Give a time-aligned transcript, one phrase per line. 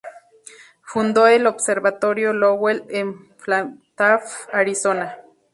[0.83, 5.17] Fundó el Observatorio Lowell en Flagstaff, Arizona.